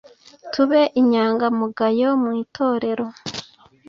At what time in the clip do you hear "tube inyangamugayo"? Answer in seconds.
0.53-2.09